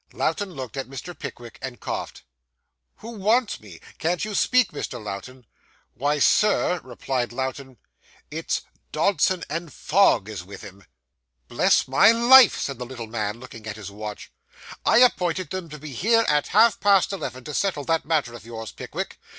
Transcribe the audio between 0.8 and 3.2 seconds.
Mr. Pickwick, and coughed. 'Who